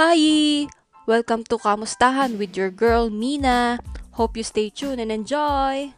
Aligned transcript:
Hi! 0.00 0.64
Welcome 1.04 1.44
to 1.52 1.60
Kamustahan 1.60 2.40
with 2.40 2.56
your 2.56 2.72
girl, 2.72 3.12
Mina. 3.12 3.76
Hope 4.16 4.32
you 4.32 4.40
stay 4.40 4.72
tuned 4.72 4.96
and 4.96 5.12
enjoy! 5.12 5.92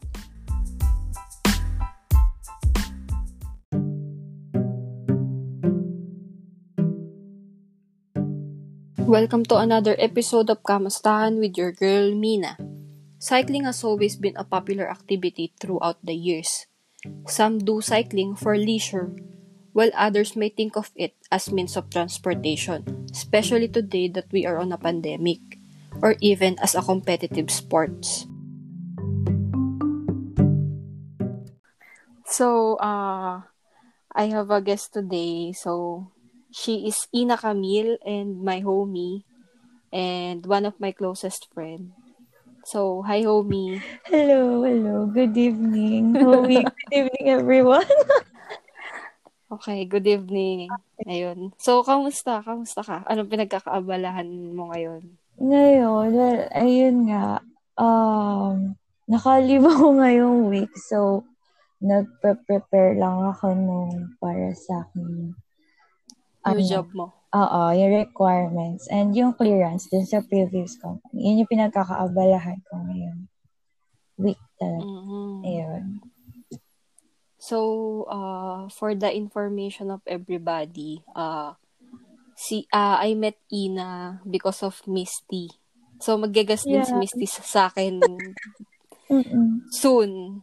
Welcome 9.06 9.46
to 9.46 9.62
another 9.62 9.94
episode 10.02 10.50
of 10.50 10.66
Kamustahan 10.66 11.38
with 11.38 11.54
your 11.54 11.70
girl, 11.70 12.10
Mina. 12.10 12.58
Cycling 13.22 13.70
has 13.70 13.86
always 13.86 14.18
been 14.18 14.34
a 14.34 14.42
popular 14.42 14.90
activity 14.90 15.54
throughout 15.62 16.02
the 16.02 16.18
years. 16.18 16.66
Some 17.30 17.62
do 17.62 17.78
cycling 17.78 18.34
for 18.34 18.58
leisure, 18.58 19.14
while 19.72 19.90
others 19.96 20.36
may 20.36 20.48
think 20.48 20.76
of 20.76 20.92
it 20.96 21.16
as 21.32 21.52
means 21.52 21.76
of 21.76 21.88
transportation, 21.90 22.84
especially 23.12 23.68
today 23.68 24.08
that 24.08 24.28
we 24.32 24.46
are 24.46 24.58
on 24.58 24.72
a 24.72 24.78
pandemic, 24.78 25.40
or 26.00 26.16
even 26.20 26.56
as 26.60 26.74
a 26.74 26.82
competitive 26.84 27.50
sports. 27.50 28.26
So, 32.24 32.76
uh, 32.80 33.44
I 34.14 34.24
have 34.32 34.50
a 34.50 34.60
guest 34.60 34.92
today. 34.94 35.52
So, 35.52 36.08
she 36.52 36.88
is 36.88 37.08
Ina 37.12 37.36
Camille 37.36 37.98
and 38.04 38.40
my 38.40 38.60
homie 38.60 39.24
and 39.92 40.44
one 40.46 40.64
of 40.64 40.80
my 40.80 40.92
closest 40.92 41.52
friend. 41.52 41.92
So, 42.64 43.02
hi 43.04 43.24
homie. 43.24 43.84
Hello, 44.08 44.64
hello. 44.64 45.06
Good 45.12 45.36
evening. 45.36 46.14
Homie, 46.14 46.64
good 46.88 46.92
evening 47.04 47.28
everyone. 47.28 47.88
Okay, 49.52 49.84
good 49.84 50.08
evening. 50.08 50.72
Ayun. 51.04 51.52
So, 51.60 51.84
kamusta? 51.84 52.40
Kamusta 52.40 52.80
ka? 52.80 53.04
Anong 53.04 53.28
pinagkakaabalahan 53.28 54.24
mo 54.56 54.72
ngayon? 54.72 55.04
Ngayon, 55.36 56.08
well, 56.16 56.40
ayun 56.56 56.96
nga. 57.04 57.44
Um, 57.76 58.80
nakalive 59.04 59.68
ako 59.68 60.00
ngayong 60.00 60.48
week. 60.48 60.72
So, 60.88 61.28
nagpe-prepare 61.84 62.96
lang 62.96 63.28
ako 63.28 63.52
nung 63.52 64.16
para 64.16 64.56
sa 64.56 64.88
akin. 64.88 65.36
Yung 66.48 66.64
job 66.64 66.88
mo? 66.96 67.12
Oo, 67.36 67.62
yung 67.76 67.92
requirements. 67.92 68.88
And 68.88 69.12
yung 69.12 69.36
clearance 69.36 69.84
dun 69.92 70.08
sa 70.08 70.24
previous 70.24 70.80
company. 70.80 71.28
Yun 71.28 71.44
yung 71.44 71.52
pinagkakaabalahan 71.52 72.56
ko 72.72 72.88
ngayon. 72.88 73.28
Week 74.16 74.40
talaga. 74.56 74.88
Mhm. 74.88 75.44
Ayun. 75.44 75.84
So, 77.52 78.08
uh, 78.08 78.72
for 78.72 78.96
the 78.96 79.12
information 79.12 79.92
of 79.92 80.00
everybody, 80.08 81.04
uh, 81.12 81.52
si 82.32 82.64
uh, 82.72 82.96
I 82.96 83.12
met 83.12 83.36
Ina 83.52 84.24
because 84.24 84.64
of 84.64 84.80
Misty. 84.88 85.52
So, 86.00 86.16
maggagas 86.16 86.64
din 86.64 86.80
si 86.80 86.96
Yeah. 86.96 87.04
Misty 87.04 87.28
sa, 87.28 87.44
sa 87.44 87.60
akin 87.68 88.00
soon. 89.84 90.40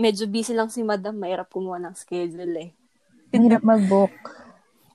Medyo 0.00 0.24
busy 0.24 0.56
lang 0.56 0.72
si 0.72 0.80
Madam. 0.80 1.20
Mahirap 1.20 1.52
kumuha 1.52 1.76
ng 1.84 1.92
schedule 1.92 2.56
eh. 2.56 2.70
Ang 3.36 3.44
hirap 3.44 3.60
mag-book. 3.76 4.16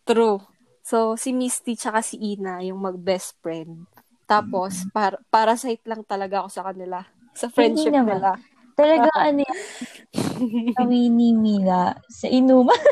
True. 0.09 0.41
So, 0.81 1.13
si 1.21 1.37
Misty 1.37 1.77
tsaka 1.77 2.01
si 2.01 2.17
Ina, 2.17 2.65
yung 2.65 2.81
mag-best 2.81 3.37
friend. 3.45 3.85
Tapos, 4.25 4.89
par- 4.89 5.21
parasite 5.29 5.85
lang 5.85 6.01
talaga 6.01 6.41
ako 6.41 6.49
sa 6.49 6.65
kanila. 6.65 7.05
Sa 7.37 7.45
friendship 7.45 7.93
nila. 7.93 8.41
Talaga 8.73 9.13
ano 9.29 9.45
kami 10.77 11.09
ni 11.09 11.33
Mila 11.33 11.97
sa 12.07 12.27
inuman. 12.27 12.77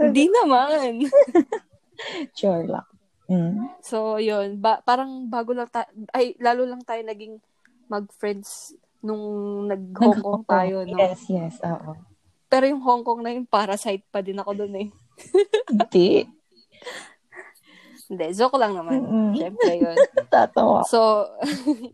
Hindi 0.00 0.24
naman. 0.30 1.00
Sure 2.34 2.66
lang. 2.66 2.84
Mm. 3.30 3.70
So, 3.80 4.18
yun. 4.18 4.58
Ba- 4.58 4.82
parang 4.82 5.30
bago 5.30 5.54
lang 5.54 5.70
tayo, 5.70 5.86
ay, 6.10 6.34
lalo 6.42 6.66
lang 6.66 6.82
tayo 6.82 7.00
naging 7.06 7.38
mag-friends 7.86 8.74
nung 8.98 9.22
nag-Hong 9.70 10.20
Kong 10.20 10.44
tayo, 10.44 10.82
no? 10.84 10.98
Yes, 10.98 11.22
yes, 11.30 11.62
oo. 11.62 11.94
Pero 12.50 12.66
yung 12.66 12.82
Hong 12.82 13.06
Kong 13.06 13.22
na 13.22 13.30
yun, 13.30 13.46
parasite 13.46 14.02
pa 14.10 14.26
din 14.26 14.42
ako 14.42 14.58
dun 14.58 14.74
eh. 14.74 14.88
Hindi. 15.70 16.26
Hindi, 18.10 18.26
joke 18.36 18.58
lang 18.58 18.76
naman. 18.76 19.00
Mm-mm. 19.00 19.30
Siyempre 19.38 19.70
yun. 19.80 19.96
Tatawa. 20.28 20.84
So, 20.84 21.24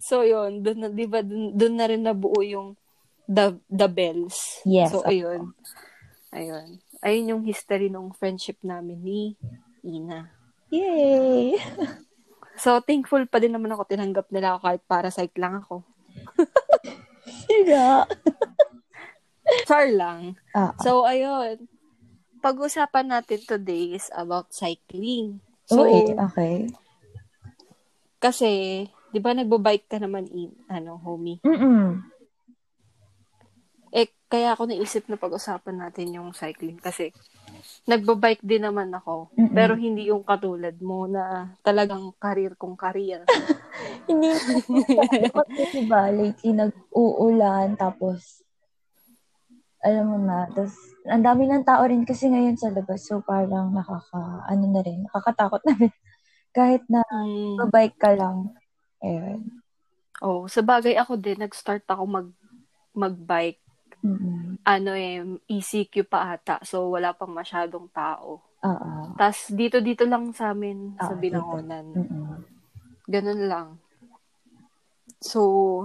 so 0.01 0.27
yun, 0.27 0.65
dun 0.65 0.81
na, 0.81 0.89
di 0.91 1.07
ba, 1.07 1.23
dun, 1.23 1.55
dun 1.55 1.75
na 1.77 1.87
rin 1.87 2.03
nabuo 2.03 2.41
yung 2.43 2.75
the, 3.31 3.55
the 3.71 3.87
bells. 3.87 4.59
Yes. 4.67 4.91
So, 4.91 5.07
ayun. 5.07 5.55
Ayun. 6.35 6.83
Ayun 6.99 7.31
yung 7.31 7.43
history 7.47 7.87
ng 7.87 8.11
friendship 8.19 8.59
namin 8.67 8.99
ni 8.99 9.21
Ina. 9.87 10.27
Yay! 10.75 11.57
So, 12.61 12.77
thankful 12.85 13.25
pa 13.25 13.41
din 13.41 13.57
naman 13.57 13.73
ako 13.73 13.89
tinanggap 13.89 14.29
nila 14.29 14.53
ako 14.53 14.69
kahit 14.69 14.83
parasite 14.85 15.33
lang 15.41 15.65
ako. 15.65 15.81
Sila. 17.49 18.05
Char 19.69 19.89
lang. 19.89 20.37
Ah, 20.53 20.77
So, 20.77 21.09
ayun. 21.09 21.65
Pag-usapan 22.45 23.17
natin 23.17 23.41
today 23.49 23.97
is 23.97 24.13
about 24.13 24.53
cycling. 24.53 25.41
So, 25.65 25.89
so, 25.89 26.21
okay. 26.29 26.69
kasi, 28.21 28.85
di 29.09 29.21
ba 29.25 29.33
nagbabike 29.33 29.89
ka 29.89 29.97
naman, 29.97 30.29
in, 30.29 30.53
ano, 30.69 31.01
homie? 31.01 31.41
Mm-mm. 31.41 32.10
Kaya 34.31 34.55
ako 34.55 34.71
naisip 34.71 35.11
na 35.11 35.19
pag-usapan 35.19 35.77
natin 35.83 36.15
yung 36.15 36.31
cycling 36.31 36.79
kasi 36.79 37.11
nagbabike 37.83 38.47
din 38.47 38.63
naman 38.63 38.95
ako. 38.95 39.27
Mm-mm. 39.35 39.51
Pero 39.51 39.75
hindi 39.75 40.07
yung 40.15 40.23
katulad 40.23 40.79
mo 40.79 41.11
na 41.11 41.51
talagang 41.67 42.15
karir 42.15 42.55
kong 42.55 42.79
karir. 42.79 43.27
Hindi 44.11 44.31
kasi 45.55 45.87
ba, 45.87 46.11
lately 46.11 46.51
nag-uulan, 46.51 47.79
tapos, 47.79 48.43
alam 49.83 50.05
mo 50.11 50.19
na, 50.19 50.51
tapos, 50.51 50.75
ang 51.07 51.23
dami 51.23 51.47
ng 51.47 51.63
tao 51.63 51.87
rin 51.87 52.03
kasi 52.03 52.27
ngayon 52.27 52.59
sa 52.59 52.75
labas, 52.75 53.07
so 53.07 53.23
parang 53.23 53.71
nakaka, 53.71 54.47
ano 54.51 54.65
na 54.67 54.81
rin, 54.83 55.07
nakakatakot 55.07 55.63
na 55.63 55.75
rin. 55.79 55.95
Kahit 56.59 56.83
na 56.91 57.07
Mm. 57.07 57.71
bike 57.71 57.99
ka 58.03 58.11
lang. 58.19 58.51
Ayun. 58.99 59.63
Oh, 60.19 60.51
sa 60.51 60.61
bagay 60.61 60.99
ako 60.99 61.15
din, 61.15 61.39
nag-start 61.39 61.87
ako 61.87 62.03
mag 62.11 62.29
mag-bike. 62.91 63.63
Mm-mm. 64.01 64.61
Ano 64.65 64.91
eh, 64.97 65.21
ECQ 65.49 66.09
pa 66.09 66.37
ata. 66.37 66.61
So, 66.65 66.89
wala 66.93 67.13
pang 67.13 67.33
masyadong 67.33 67.89
tao. 67.93 68.41
Oo. 68.65 68.91
Tapos, 69.17 69.53
dito-dito 69.53 70.05
lang 70.09 70.33
sa 70.33 70.53
amin 70.57 70.97
sa 70.97 71.13
Ah, 71.13 71.17
dito. 71.17 71.21
Binangonan. 71.21 71.87
Mm-mm. 71.97 72.33
Ganun 73.09 73.43
lang. 73.49 73.69
So, 75.21 75.41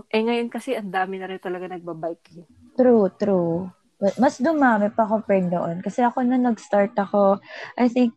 eh 0.08 0.24
ngayon 0.24 0.48
kasi 0.48 0.80
ang 0.80 0.96
dami 0.96 1.20
na 1.20 1.28
rin 1.28 1.44
talaga 1.44 1.68
nagbabike. 1.68 2.40
eh. 2.40 2.48
True, 2.80 3.12
true. 3.20 3.68
But 4.00 4.16
mas 4.20 4.40
dumami 4.40 4.92
pa 4.92 5.08
compared 5.08 5.48
noon. 5.52 5.80
Kasi 5.84 6.04
ako 6.04 6.24
na 6.24 6.40
nag-start 6.40 6.96
ako, 6.96 7.40
I 7.76 7.88
think 7.92 8.16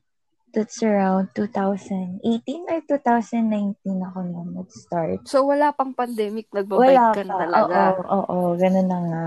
that's 0.55 0.83
around 0.83 1.31
2018 1.35 2.63
or 2.67 2.81
2019 2.87 3.99
ako 4.03 4.19
na 4.27 4.41
nag-start. 4.63 5.27
So, 5.27 5.47
wala 5.47 5.71
pang 5.75 5.95
pandemic, 5.95 6.51
nagbabike 6.51 6.87
Wala 6.95 7.15
ka 7.15 7.23
na 7.23 7.35
talaga. 7.39 7.75
Oo, 7.95 8.03
oo, 8.03 8.23
oo, 8.31 8.49
ganun 8.59 8.89
na 8.91 8.99
nga. 9.07 9.25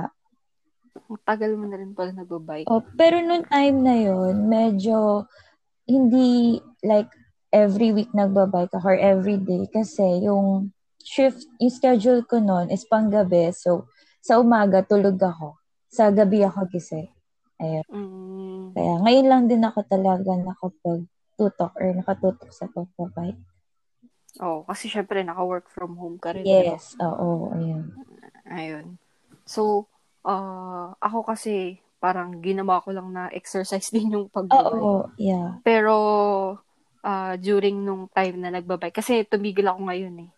Tagal 1.23 1.55
mo 1.55 1.65
na 1.67 1.79
rin 1.79 1.95
pala 1.95 2.11
nagbabike. 2.11 2.67
Oh, 2.67 2.83
pero 2.99 3.19
noong 3.19 3.47
time 3.47 3.77
na 3.79 3.95
yon 3.95 4.47
medyo 4.47 5.27
hindi 5.87 6.59
like 6.83 7.07
every 7.51 7.91
week 7.91 8.11
nagbabike 8.15 8.71
ako 8.71 8.95
or 8.95 8.97
every 8.99 9.35
day 9.39 9.67
kasi 9.71 10.23
yung 10.23 10.71
shift, 11.03 11.47
yung 11.59 11.73
schedule 11.73 12.23
ko 12.23 12.39
noon 12.39 12.71
is 12.71 12.87
panggabi. 12.87 13.51
So, 13.51 13.87
sa 14.21 14.39
umaga 14.39 14.85
tulog 14.85 15.19
ako. 15.19 15.57
Sa 15.91 16.07
gabi 16.13 16.45
ako 16.45 16.71
gising. 16.71 17.11
Ayun. 17.59 17.85
Mm, 17.91 18.65
Kaya 18.71 18.93
ngayon 19.03 19.27
lang 19.27 19.43
din 19.51 19.63
ako 19.65 19.83
talaga 19.83 20.31
nakapag-tutok 20.39 21.71
or 21.75 21.87
nakatutok 21.91 22.49
sa 22.55 22.71
pagbabike. 22.71 23.41
oh, 24.39 24.63
kasi 24.63 24.87
syempre 24.87 25.21
naka-work 25.27 25.67
from 25.67 25.99
home 25.99 26.15
ka 26.15 26.31
rin. 26.31 26.47
ba? 26.47 26.47
Yes, 26.47 26.95
oo, 27.03 27.51
ayun. 27.51 27.91
Ayun. 28.47 28.85
So, 29.43 29.91
ah, 30.25 30.93
ako 30.97 31.25
kasi 31.25 31.79
parang 32.01 32.41
ginawa 32.41 32.81
ko 32.81 32.89
lang 32.93 33.13
na 33.13 33.29
exercise 33.29 33.89
din 33.95 34.17
yung 34.17 34.27
pagbabike. 34.29 34.81
Oo, 34.81 35.09
yeah. 35.17 35.61
Pero 35.61 35.95
ah, 37.01 37.33
during 37.37 37.81
nung 37.81 38.05
time 38.13 38.37
na 38.37 38.53
nagbabike, 38.53 39.01
kasi 39.01 39.25
tumigil 39.25 39.65
ako 39.69 39.89
ngayon 39.89 40.15
eh. 40.25 40.31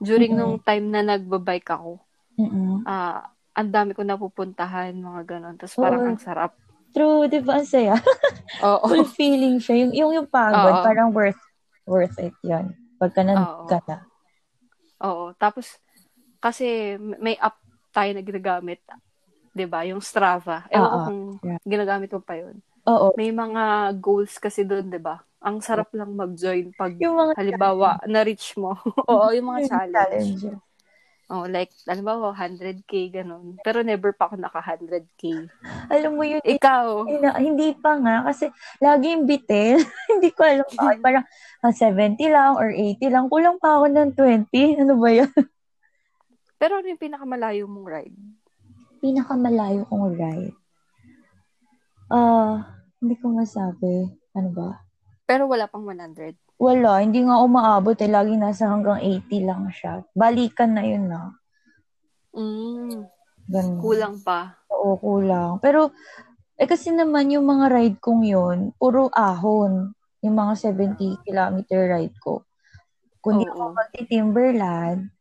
During 0.00 0.32
Mhm. 0.34 0.38
nung 0.40 0.56
time 0.62 0.86
na 0.88 1.00
nagbabike 1.04 1.68
ako, 1.68 2.00
Mm-mm. 2.38 2.86
ah, 2.88 3.28
ang 3.58 3.70
dami 3.74 3.90
ko 3.92 4.06
napupuntahan, 4.06 4.94
mga 4.94 5.22
ganon. 5.26 5.56
Tapos 5.58 5.74
parang 5.76 6.02
Oo. 6.06 6.08
ang 6.14 6.20
sarap. 6.22 6.54
True, 6.94 7.26
di 7.28 7.42
ba? 7.42 7.58
Ang 7.60 7.68
saya. 7.68 7.98
Oo. 8.64 8.86
Full 8.88 9.10
feeling 9.12 9.58
siya. 9.58 9.84
Yung, 9.84 9.92
yung, 9.92 10.12
yung 10.22 10.28
pagod, 10.30 10.78
Oo. 10.78 10.84
parang 10.86 11.10
worth 11.12 11.36
worth 11.84 12.16
it 12.20 12.36
yun. 12.44 12.72
Pagka 12.96 13.24
nandun 13.26 13.66
ka 13.66 13.80
na. 13.88 13.96
Oo. 15.02 15.34
Tapos, 15.36 15.76
kasi 16.38 16.94
may 17.18 17.34
app 17.36 17.58
tayo 17.90 18.14
na 18.14 18.22
ginagamit. 18.22 18.78
'Di 19.58 19.66
ba 19.66 19.82
Yung 19.82 19.98
Strava. 19.98 20.62
Ko 20.70 20.78
Oo. 20.78 20.98
kung 21.10 21.20
Yeah. 21.42 21.58
ginagamit 21.66 22.14
mo 22.14 22.22
pa 22.22 22.38
yun. 22.38 22.62
Oo. 22.86 23.10
May 23.18 23.34
mga 23.34 23.92
goals 23.98 24.38
kasi 24.38 24.62
doon, 24.62 24.86
'di 24.86 25.02
ba 25.02 25.18
Ang 25.38 25.62
sarap 25.62 25.90
lang 25.94 26.14
mag-join 26.14 26.74
pag, 26.74 26.94
Yung 26.98 27.14
mga 27.14 27.38
halimbawa, 27.38 28.02
na-reach 28.06 28.58
mo. 28.58 28.74
Oo, 29.10 29.30
yung 29.30 29.54
mga 29.54 29.70
challenge. 29.70 29.94
challenge. 30.42 30.42
Oh, 31.28 31.44
like, 31.44 31.68
halimbawa, 31.84 32.32
100k, 32.32 33.12
ganun. 33.12 33.60
Pero 33.60 33.84
never 33.84 34.16
pa 34.16 34.26
ako 34.26 34.40
naka 34.40 34.64
100k. 34.64 35.44
Alam 35.92 36.16
mo 36.16 36.24
yun, 36.24 36.40
Ikaw, 36.40 37.04
eh, 37.04 37.20
na- 37.20 37.36
hindi 37.36 37.76
pa 37.76 38.00
nga 38.00 38.24
kasi 38.24 38.48
lagi 38.80 39.12
yung 39.12 39.28
bitin. 39.28 39.76
hindi 40.10 40.32
ko 40.32 40.40
alam 40.42 40.64
pa. 40.74 40.96
Parang 40.98 41.24
ah, 41.60 41.70
70 41.70 42.26
lang 42.32 42.56
or 42.56 42.72
80 42.72 43.12
lang. 43.12 43.28
Kulang 43.28 43.60
pa 43.60 43.76
ako 43.76 43.92
ng 43.92 44.10
20. 44.16 44.80
Ano 44.80 44.96
ba 44.96 45.12
yan? 45.12 45.28
pero 46.58 46.80
ano 46.80 46.90
yung 46.90 46.98
pinakamalayo 46.98 47.68
mong 47.70 47.86
ride? 47.86 48.18
Pinakamalayo 48.98 49.86
kong 49.86 50.18
ride. 50.18 50.56
Ah, 52.10 52.78
hindi 52.98 53.14
ko 53.20 53.30
masabi. 53.30 54.10
Ano 54.34 54.48
ba? 54.50 54.68
Pero 55.28 55.46
wala 55.46 55.68
pang 55.68 55.84
100. 55.84 56.34
Wala, 56.58 57.04
hindi 57.04 57.22
nga 57.22 57.38
umaabot 57.38 57.94
eh. 57.94 58.10
Lagi 58.10 58.34
nasa 58.34 58.66
hanggang 58.66 58.98
80 58.98 59.46
lang 59.46 59.70
siya. 59.70 60.02
Balikan 60.16 60.74
na 60.74 60.82
yun 60.82 61.06
na. 61.06 61.36
Mm, 62.34 63.06
Ganun. 63.46 63.78
kulang 63.78 64.16
pa. 64.24 64.58
Oo, 64.72 64.98
kulang. 64.98 65.62
Pero, 65.62 65.94
eh 66.58 66.66
kasi 66.66 66.90
naman 66.90 67.30
yung 67.30 67.46
mga 67.46 67.70
ride 67.70 67.98
kong 68.02 68.26
yun, 68.26 68.58
puro 68.74 69.06
ahon. 69.14 69.94
Yung 70.24 70.34
mga 70.34 70.74
70 70.74 71.22
kilometer 71.22 71.94
ride 71.94 72.16
ko. 72.18 72.42
Kung 73.22 73.38
di 73.38 73.46
Oo. 73.46 73.54
ako 73.54 73.78
magti-Timberland, 73.78 75.12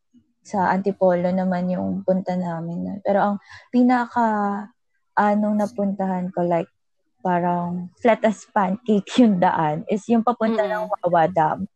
sa 0.47 0.71
Antipolo 0.71 1.27
naman 1.27 1.67
yung 1.67 2.07
punta 2.07 2.39
namin. 2.39 2.77
nun. 2.79 2.99
Pero 3.03 3.19
ang 3.19 3.35
pinaka, 3.67 4.25
anong 5.13 5.59
napuntahan 5.59 6.31
ko, 6.31 6.47
like, 6.47 6.71
parang 7.19 7.91
flat 7.99 8.23
as 8.23 8.47
pancake 8.47 9.11
yung 9.19 9.43
daan, 9.43 9.83
is 9.91 10.07
yung 10.07 10.23
papunta 10.23 10.63
ng 10.63 10.87
Mm-mm. 10.87 11.03
Wawa 11.03 11.27
Dam. 11.27 11.67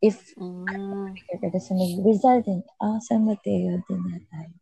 If, 0.00 0.32
Mm. 0.38 1.12
kasi 1.36 1.58
sa 1.60 1.74
Rizal 1.76 2.40
din, 2.40 2.64
ah, 2.78 2.96
San 2.98 3.28
Mateo 3.28 3.82
din 3.84 4.00
na 4.00 4.16
tayo. 4.24 4.54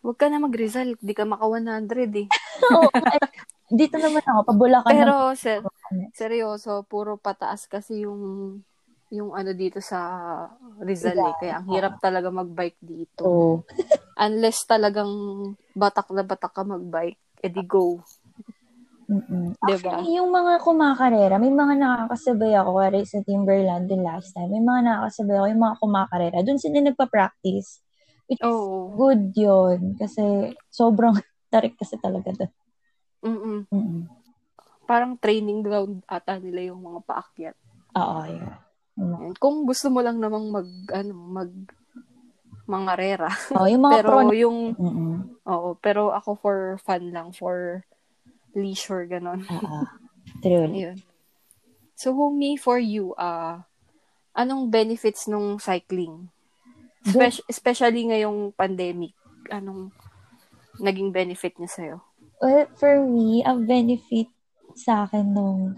Huwag 0.00 0.16
ka 0.16 0.32
na 0.32 0.40
mag-result. 0.40 0.96
Di 0.98 1.12
ka 1.12 1.28
maka 1.28 1.44
100 1.44 2.08
eh. 2.16 2.26
Oo, 2.74 2.88
eh, 2.88 3.20
dito 3.68 4.00
naman 4.00 4.24
ako, 4.24 4.40
pabulakan 4.48 4.88
Pero, 4.90 5.14
ng 5.30 5.36
ser- 5.36 5.62
seryoso, 6.16 6.82
puro 6.88 7.20
pataas 7.20 7.68
kasi 7.68 8.08
yung 8.08 8.18
yung 9.10 9.34
ano 9.34 9.50
dito 9.52 9.82
sa 9.82 9.98
Rizal 10.78 11.18
eh. 11.18 11.34
Kaya 11.42 11.58
ang 11.60 11.66
hirap 11.68 11.98
talaga 11.98 12.30
mag-bike 12.30 12.78
dito. 12.80 13.22
Oo. 13.26 13.54
Unless 14.24 14.70
talagang 14.70 15.10
batak 15.74 16.08
na 16.14 16.22
batak 16.22 16.54
ka 16.54 16.62
mag-bike, 16.62 17.18
edi 17.42 17.62
go. 17.66 17.98
Mm-mm. 19.10 19.58
Diba? 19.58 19.90
Actually, 19.90 20.14
yung 20.22 20.30
mga 20.30 20.62
kumakarera, 20.62 21.34
may 21.42 21.50
mga 21.50 21.74
nakakasabay 21.82 22.54
ako, 22.54 22.78
kaya 22.78 23.02
sa 23.02 23.18
Timberland 23.26 23.90
din 23.90 24.06
last 24.06 24.30
time, 24.30 24.54
may 24.54 24.62
mga 24.62 24.80
nakakasabay 24.86 25.34
ako, 25.34 25.46
yung 25.50 25.64
mga 25.66 25.76
kumakarera, 25.82 26.38
doon 26.46 26.60
sila 26.62 26.78
nagpa-practice. 26.78 27.82
Which 28.30 28.44
Oo. 28.46 28.94
good 28.94 29.34
yun, 29.34 29.98
kasi 29.98 30.54
sobrang 30.70 31.18
tarik 31.52 31.74
kasi 31.74 31.98
talaga 31.98 32.30
doon. 32.38 32.52
Mm-mm. 33.26 33.58
Mm-mm. 33.74 34.02
Parang 34.86 35.18
training 35.18 35.66
ground 35.66 36.06
ata 36.06 36.38
nila 36.38 36.70
yung 36.70 36.78
mga 36.78 37.02
paakyat. 37.02 37.56
Oo, 37.98 38.22
yeah. 38.30 38.69
Mm. 38.98 39.10
Yan. 39.14 39.32
Kung 39.38 39.66
gusto 39.68 39.86
mo 39.92 40.00
lang 40.02 40.18
namang 40.18 40.50
mag, 40.50 40.68
ano, 40.90 41.12
mag, 41.14 41.52
mangarera. 42.70 43.30
Oh, 43.54 43.66
yung 43.66 43.82
mga 43.82 43.94
pero 43.98 44.08
pro 44.08 44.20
na- 44.26 44.34
yung, 44.38 44.58
oo, 45.42 45.68
pero 45.82 46.14
ako 46.14 46.30
for 46.38 46.58
fun 46.82 47.10
lang, 47.10 47.34
for 47.34 47.82
leisure, 48.54 49.06
ganon. 49.06 49.42
Oo. 49.46 49.80
True. 50.42 50.70
Ayun. 50.76 50.98
So, 51.98 52.16
me, 52.32 52.56
for 52.56 52.80
you, 52.80 53.12
ah, 53.20 53.68
anong 54.32 54.72
benefits 54.72 55.28
nung 55.28 55.60
cycling? 55.60 56.32
Spe- 57.04 57.44
especially 57.48 58.08
ngayong 58.08 58.56
pandemic, 58.56 59.12
anong 59.52 59.92
naging 60.80 61.12
benefit 61.12 61.56
niya 61.60 61.70
sa'yo? 61.70 61.96
Well, 62.40 62.72
for 62.80 63.04
me, 63.04 63.44
ang 63.44 63.68
benefit 63.68 64.32
sa 64.72 65.04
akin 65.04 65.36
nung 65.36 65.76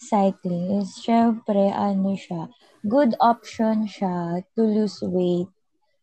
cycling 0.00 0.80
is, 0.80 0.96
syempre, 0.96 1.68
ano 1.70 2.16
siya, 2.16 2.48
good 2.88 3.12
option 3.20 3.84
siya 3.84 4.40
to 4.56 4.64
lose 4.64 4.98
weight 5.04 5.52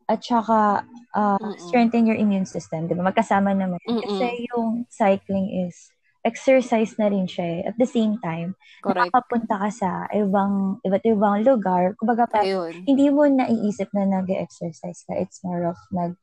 at 0.07 0.23
saka 0.23 0.87
uh, 1.17 1.41
Mm-mm. 1.41 1.59
strengthen 1.59 2.07
your 2.07 2.15
immune 2.15 2.45
system. 2.47 2.87
Diba? 2.87 3.03
Magkasama 3.03 3.51
naman. 3.51 3.81
Mm-mm. 3.83 4.05
Kasi 4.05 4.47
yung 4.53 4.85
cycling 4.87 5.67
is 5.67 5.91
exercise 6.23 6.95
na 6.99 7.11
rin 7.11 7.27
siya 7.27 7.45
eh. 7.45 7.61
At 7.67 7.75
the 7.75 7.89
same 7.89 8.19
time, 8.19 8.55
Correct. 8.83 9.11
nakakapunta 9.11 9.55
ka 9.67 9.69
sa 9.71 9.89
ibang, 10.13 10.79
iba't 10.83 11.03
ibang 11.03 11.43
lugar. 11.43 11.97
Kumbaga, 11.99 12.27
pa, 12.27 12.43
Ayun. 12.43 12.83
hindi 12.83 13.07
mo 13.11 13.27
naiisip 13.27 13.91
na 13.95 14.07
nag-exercise 14.07 15.07
ka. 15.07 15.15
It's 15.17 15.43
more 15.43 15.71
of 15.71 15.79
nag, 15.91 16.15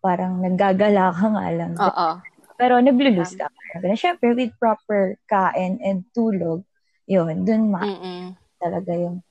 parang 0.00 0.44
naggagala 0.44 1.12
ka 1.12 1.26
nga 1.32 1.46
lang. 1.50 1.72
Oo. 1.76 2.08
Pero 2.56 2.80
naglo-lose 2.80 3.36
ka. 3.36 3.48
Parang 3.48 3.96
Siyempre, 3.96 4.32
with 4.32 4.52
proper 4.56 5.20
kain 5.28 5.80
and 5.84 6.08
tulog, 6.16 6.64
yun, 7.06 7.46
dun 7.46 7.70
ma 7.70 7.86
Mm-mm. 7.86 8.34
talaga 8.58 8.92
yung 8.92 9.22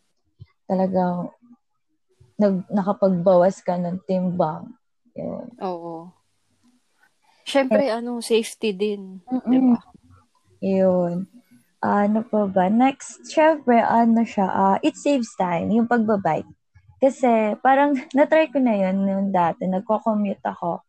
talagang 0.65 1.29
nag, 2.35 2.67
nakapagbawas 2.67 3.63
ka 3.63 3.79
ng 3.79 4.03
timbang. 4.03 4.75
Yun. 5.15 5.47
Oo. 5.63 6.11
Siyempre, 7.45 7.87
ano, 7.93 8.19
safety 8.19 8.73
din. 8.75 9.21
Mm-mm. 9.29 9.77
Diba? 9.77 9.79
Yun. 10.59 11.29
Ano 11.79 12.19
pa 12.25 12.49
ba? 12.49 12.67
Next, 12.67 13.29
syempre, 13.29 13.77
ano 13.79 14.25
siya, 14.25 14.47
ah, 14.49 14.77
it 14.81 14.97
saves 14.97 15.31
time, 15.37 15.69
yung 15.69 15.85
pagbabike. 15.87 16.49
Kasi, 16.99 17.53
parang, 17.61 17.93
natry 18.17 18.49
ko 18.49 18.57
na 18.59 18.73
yun 18.75 19.05
noon 19.05 19.27
dati. 19.29 19.69
Nagko-commute 19.69 20.41
ako 20.43 20.81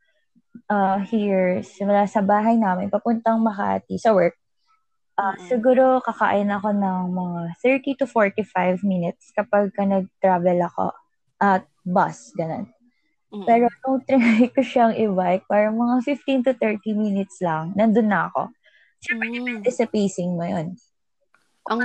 ah, 0.73 0.99
here, 0.99 1.61
simula 1.62 2.09
sa 2.09 2.25
bahay 2.25 2.56
namin, 2.56 2.89
papuntang 2.89 3.44
Makati, 3.44 4.00
sa 4.00 4.17
work. 4.17 4.35
Ah, 5.17 5.33
Mm-mm. 5.33 5.49
Siguro, 5.49 6.05
kakain 6.05 6.53
ako 6.53 6.77
ng 6.77 7.03
mga 7.17 7.41
30 7.65 7.99
to 8.01 8.05
45 8.05 8.85
minutes 8.85 9.33
kapag 9.33 9.73
ka 9.73 9.89
nag-travel 9.89 10.61
ako 10.69 10.93
at 11.41 11.65
bus, 11.89 12.37
ganun. 12.37 12.69
Mm-mm. 13.33 13.49
Pero 13.49 13.65
nung 13.81 14.05
try 14.05 14.53
ko 14.53 14.61
siyang 14.61 14.93
i-bike, 14.93 15.49
parang 15.49 15.73
mga 15.81 16.05
15 16.05 16.47
to 16.47 16.53
30 16.53 16.93
minutes 16.93 17.41
lang, 17.41 17.73
nandun 17.73 18.13
na 18.13 18.29
ako. 18.29 18.53
Mm. 19.13 19.65
Is 19.65 19.81
sa 19.81 19.89
pacing 19.89 20.37
mo 20.37 20.45
yun. 20.45 20.77
Ang, 21.67 21.81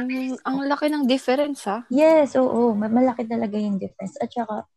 ang 0.45 0.57
laki 0.69 0.91
ng 0.93 1.09
difference, 1.09 1.65
ha? 1.65 1.87
Yes, 1.89 2.37
oo. 2.37 2.75
ma- 2.77 2.91
Malaki 2.91 3.25
talaga 3.25 3.57
yung 3.57 3.81
difference. 3.81 4.13
At 4.21 4.29
saka, 4.29 4.69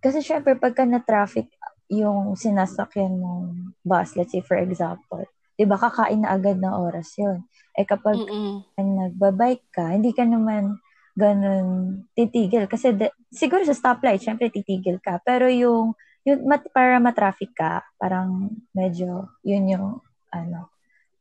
kasi 0.00 0.24
syempre, 0.24 0.56
pagka 0.56 0.86
na-traffic 0.86 1.50
yung 1.92 2.34
sinasakyan 2.38 3.18
mong 3.20 3.74
bus, 3.84 4.14
let's 4.16 4.32
say 4.32 4.42
for 4.42 4.58
example, 4.58 5.22
di 5.56 5.64
ba, 5.64 5.76
kakain 5.80 6.22
na 6.24 6.36
agad 6.36 6.60
ng 6.60 6.74
oras 6.76 7.16
yun. 7.16 7.44
Eh 7.76 7.84
kapag 7.88 8.16
Mm-mm. 8.16 8.64
nagbabike 8.76 9.64
ka, 9.72 9.92
hindi 9.96 10.12
ka 10.12 10.24
naman 10.28 10.76
ganun 11.16 11.66
titigil. 12.12 12.68
Kasi 12.68 12.92
de- 12.92 13.14
siguro 13.32 13.64
sa 13.64 13.76
stoplight, 13.76 14.20
syempre 14.20 14.52
titigil 14.52 15.00
ka. 15.00 15.20
Pero 15.24 15.48
yung, 15.48 15.96
yung 16.28 16.44
mat- 16.44 16.68
para 16.76 17.00
matraffic 17.00 17.52
ka, 17.56 17.80
parang 17.96 18.52
medyo, 18.76 19.32
yun 19.44 19.64
yung, 19.72 19.88
ano, 20.32 20.68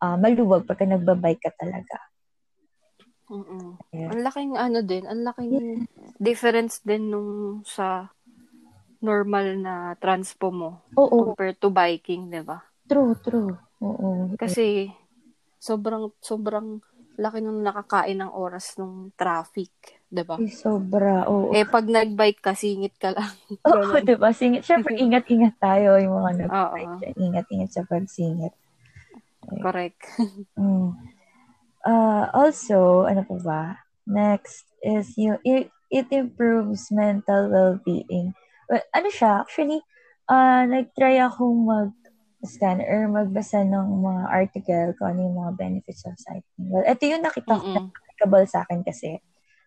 ah, 0.04 0.20
maluwag 0.20 0.68
pagka 0.68 0.84
nagbabike 0.84 1.48
ka 1.48 1.52
talaga. 1.56 1.98
Mm-mm. 3.32 3.74
Yeah. 3.94 4.14
Ang 4.14 4.20
laking 4.22 4.54
ano 4.54 4.80
din, 4.86 5.04
ang 5.10 5.22
laking 5.26 5.54
difference 6.22 6.82
din 6.86 7.10
nung 7.10 7.32
sa 7.66 8.14
normal 9.02 9.46
na 9.62 9.76
transpo 10.02 10.50
mo 10.54 10.70
Oo, 10.98 11.20
compared 11.22 11.58
to 11.62 11.70
biking, 11.74 12.30
'di 12.30 12.42
ba? 12.46 12.60
true, 12.90 13.16
true. 13.24 13.58
Oo. 13.84 14.32
Kasi 14.40 14.92
sobrang 15.60 16.14
sobrang 16.22 16.80
laki 17.16 17.40
nung 17.40 17.64
nakakain 17.64 18.20
ng 18.20 18.32
oras 18.36 18.76
nung 18.76 19.12
traffic, 19.16 19.72
'di 20.12 20.24
ba? 20.28 20.36
Sobra, 20.52 21.24
oo. 21.32 21.56
Eh 21.56 21.64
pag 21.64 21.88
nagbike 21.88 22.44
ka, 22.44 22.52
singit 22.52 22.96
ka 23.00 23.16
lang. 23.16 23.32
Oo, 23.72 23.96
Ganun. 23.96 24.04
diba? 24.04 24.30
Singit. 24.36 24.62
Syempre, 24.68 24.94
ingat-ingat 25.06 25.56
tayo 25.58 25.96
yung 25.98 26.14
mga 26.22 26.32
nag 26.46 26.52
Oo, 26.52 26.76
Ingat-ingat 27.18 27.70
sa 27.72 27.82
pagsingit. 27.88 28.54
correct. 29.64 30.02
Mm. 30.60 30.94
Uh, 31.86 32.26
also, 32.34 33.06
ano 33.06 33.22
pa 33.24 33.38
ba? 33.46 33.64
Next 34.06 34.66
is 34.82 35.14
yung, 35.18 35.38
it, 35.46 35.70
it 35.90 36.10
improves 36.10 36.90
mental 36.90 37.50
well-being. 37.50 38.34
Well, 38.70 38.82
ano 38.94 39.10
siya? 39.10 39.46
Actually, 39.46 39.82
uh, 40.30 40.66
nag-try 40.66 41.22
akong 41.22 41.66
mag-scan 42.42 42.84
or 42.84 43.10
magbasa 43.10 43.64
ng 43.64 43.88
mga 44.04 44.24
article 44.30 44.88
kung 45.00 45.08
ano 45.16 45.20
yung 45.26 45.38
mga 45.40 45.54
benefits 45.58 46.04
of 46.06 46.18
cycling. 46.20 46.68
Well, 46.70 46.86
ito 46.86 47.04
yung 47.08 47.24
nakita 47.24 47.58
ko 47.58 47.66
na 47.66 47.82
applicable 47.90 48.46
sa 48.46 48.62
akin 48.68 48.86
kasi. 48.86 49.20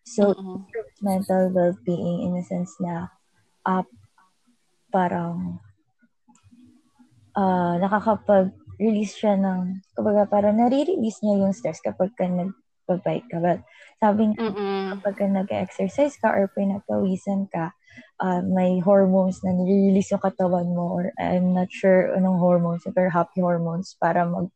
So, 0.07 0.33
Mm-mm. 0.33 0.65
mental 1.05 1.53
well-being 1.53 2.29
in 2.29 2.41
a 2.41 2.45
sense 2.45 2.73
na 2.81 3.13
uh, 3.67 3.85
parang 4.89 5.61
uh, 7.37 7.77
nakakapag-release 7.83 9.15
siya 9.21 9.37
ng, 9.37 9.85
kumbaga 9.93 10.25
parang 10.31 10.57
nare-release 10.57 11.21
niya 11.21 11.45
yung 11.45 11.53
stress 11.53 11.83
kapag 11.85 12.17
ka 12.17 12.25
nag, 12.25 12.57
nagbabike 12.89 13.29
ka. 13.29 13.37
But 13.37 13.61
sabi 14.01 14.33
nga, 14.33 14.49
Mm-mm. 14.49 14.97
kapag 14.97 15.15
ka 15.21 15.27
nag-exercise 15.29 16.17
ka 16.17 16.33
or 16.33 16.49
pinagpawisan 16.57 17.53
ka, 17.53 17.77
uh, 18.21 18.43
may 18.43 18.81
hormones 18.81 19.41
na 19.43 19.55
nire-release 19.55 20.13
yung 20.13 20.25
katawan 20.25 20.69
mo 20.71 20.99
or 20.99 21.13
I'm 21.19 21.55
not 21.55 21.71
sure 21.71 22.15
anong 22.15 22.39
hormones, 22.39 22.87
pero 22.91 23.11
happy 23.11 23.41
hormones 23.41 23.97
para 23.99 24.27
mag 24.27 24.51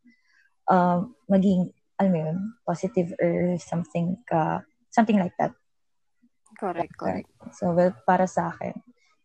uh, 0.71 1.03
maging, 1.31 1.71
alam 1.99 2.11
mo 2.13 2.19
yun, 2.19 2.39
positive 2.67 3.15
or 3.19 3.57
something 3.59 4.19
ka, 4.27 4.63
something 4.91 5.19
like 5.19 5.35
that. 5.39 5.53
Correct, 6.59 6.95
correct. 6.95 7.29
So, 7.59 7.75
well, 7.75 7.91
para 8.07 8.31
sa 8.31 8.55
akin, 8.55 8.77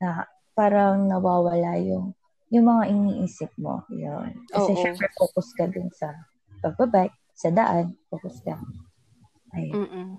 na 0.02 0.26
parang 0.58 1.06
nawawala 1.06 1.78
yung 1.82 2.18
yung 2.48 2.66
mga 2.66 2.84
iniisip 2.90 3.52
mo. 3.60 3.84
Yun. 3.92 4.48
Kasi 4.48 4.72
Oo. 4.72 4.80
syempre, 4.80 5.12
focus 5.20 5.52
ka 5.52 5.68
dun 5.68 5.92
sa 5.92 6.16
pagbabike, 6.64 7.14
sa 7.36 7.52
daan, 7.52 8.00
focus 8.08 8.40
ka. 8.42 8.56
Ayun. 9.54 9.84
Mm-mm. 9.84 10.10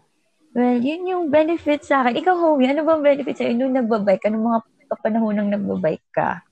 Well, 0.59 0.83
yun 0.83 1.07
yung 1.07 1.25
benefit 1.31 1.87
sa 1.87 2.03
akin. 2.03 2.19
Ikaw, 2.19 2.35
homie, 2.35 2.67
ano 2.67 2.83
bang 2.83 2.99
benefit 2.99 3.39
sa'yo 3.39 3.55
nung 3.55 3.79
nagbabike? 3.79 4.27
Anong 4.27 4.43
mga 4.43 4.61
kapanahon 4.91 5.39
nagbabike 5.55 6.09
ka? 6.11 6.43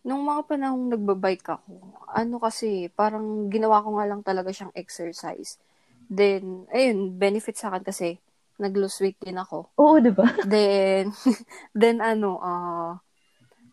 Nung 0.00 0.24
mga 0.24 0.48
panahong 0.48 0.88
nagbabike 0.88 1.44
ako, 1.44 2.00
ano 2.08 2.40
kasi, 2.40 2.88
parang 2.88 3.52
ginawa 3.52 3.84
ko 3.84 4.00
nga 4.00 4.08
lang 4.08 4.24
talaga 4.24 4.48
siyang 4.48 4.72
exercise. 4.72 5.60
Then, 6.08 6.64
ayun, 6.72 7.20
benefit 7.20 7.60
sa 7.60 7.68
akin 7.68 7.84
kasi, 7.84 8.16
nag-lose 8.56 8.96
weight 9.04 9.20
din 9.20 9.36
ako. 9.36 9.68
Oo, 9.76 10.00
di 10.00 10.08
ba? 10.08 10.24
Then, 10.48 11.12
then 11.76 12.00
ano, 12.00 12.40
ah, 12.40 12.96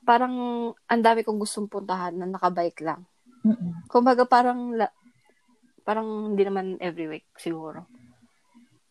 parang 0.03 0.35
ang 0.75 0.99
dami 1.03 1.23
kong 1.23 1.39
gustong 1.39 1.71
puntahan 1.71 2.11
na 2.11 2.27
nakabike 2.27 2.83
lang. 2.83 3.07
Mm-mm. 3.47 3.87
Kumbaga 3.87 4.27
parang, 4.27 4.75
la, 4.75 4.91
parang 5.87 6.35
hindi 6.35 6.43
naman 6.43 6.75
every 6.83 7.07
week 7.07 7.27
siguro. 7.39 7.87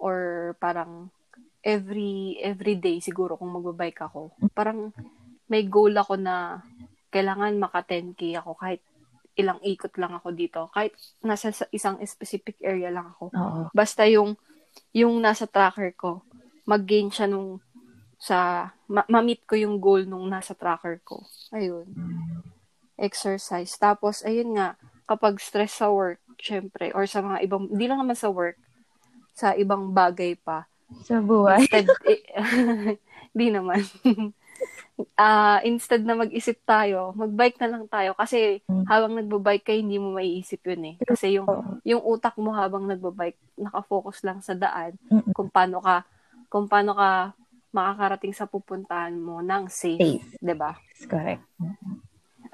Or 0.01 0.17
parang 0.57 1.13
every 1.61 2.41
every 2.41 2.81
day 2.81 2.99
siguro 3.05 3.37
kung 3.37 3.53
magbabike 3.53 4.01
ako. 4.01 4.33
Parang 4.57 4.97
may 5.47 5.69
goal 5.69 5.93
ako 5.93 6.17
na 6.17 6.65
kailangan 7.13 7.59
maka 7.61 7.85
10k 7.85 8.41
ako 8.41 8.57
kahit 8.57 8.81
ilang 9.37 9.61
ikot 9.61 9.93
lang 10.01 10.17
ako 10.17 10.33
dito. 10.33 10.61
Kahit 10.73 10.97
nasa 11.21 11.53
sa 11.53 11.69
isang 11.71 12.01
specific 12.05 12.57
area 12.65 12.89
lang 12.89 13.13
ako. 13.13 13.31
Oo. 13.35 13.61
Basta 13.77 14.09
yung 14.09 14.37
yung 14.95 15.19
nasa 15.19 15.51
tracker 15.51 15.93
ko, 15.95 16.23
mag-gain 16.67 17.11
siya 17.11 17.27
nung 17.27 17.59
sa 18.21 18.71
ma- 18.87 19.09
ma-meet 19.09 19.49
ko 19.49 19.57
yung 19.57 19.81
goal 19.81 20.05
nung 20.05 20.29
nasa 20.29 20.53
tracker 20.53 21.01
ko. 21.03 21.25
Ayun. 21.51 21.89
Exercise. 23.01 23.75
Tapos 23.81 24.23
ayun 24.23 24.55
nga, 24.55 24.77
kapag 25.09 25.41
stress 25.41 25.81
sa 25.81 25.89
work, 25.91 26.21
syempre, 26.39 26.93
or 26.93 27.09
sa 27.09 27.25
mga 27.25 27.43
ibang, 27.49 27.67
hindi 27.67 27.89
lang 27.89 27.99
naman 28.05 28.15
sa 28.15 28.29
work, 28.29 28.61
sa 29.41 29.57
ibang 29.57 29.89
bagay 29.91 30.37
pa. 30.37 30.69
Sa 31.09 31.25
buhay. 31.25 31.65
Instead, 31.65 31.89
di 33.39 33.49
naman. 33.49 33.81
Ah, 35.17 35.65
instead 35.65 36.05
na 36.05 36.13
mag-isip 36.13 36.61
tayo, 36.69 37.17
mag-bike 37.17 37.57
na 37.57 37.73
lang 37.73 37.85
tayo 37.89 38.13
kasi 38.13 38.61
Mm. 38.69 38.85
habang 38.85 39.13
nagbo-bike 39.17 39.65
ka 39.65 39.73
hindi 39.73 39.97
mo 39.97 40.13
maiisip 40.13 40.61
'yun 40.61 40.93
eh. 40.93 40.97
Kasi 41.01 41.41
yung 41.41 41.49
yung 41.89 42.05
utak 42.05 42.37
mo 42.37 42.53
habang 42.53 42.85
nagbo-bike 42.85 43.41
naka-focus 43.57 44.21
lang 44.29 44.45
sa 44.45 44.53
daan 44.53 45.01
kung 45.33 45.49
paano 45.49 45.81
ka 45.81 46.05
kung 46.53 46.69
paano 46.69 46.93
ka 46.93 47.33
makakarating 47.73 48.37
sa 48.37 48.45
pupuntahan 48.45 49.17
mo 49.17 49.41
ng 49.41 49.73
safe, 49.73 50.21
Safe. 50.21 50.37
'di 50.37 50.53
ba? 50.53 50.77
Correct. 51.09 51.49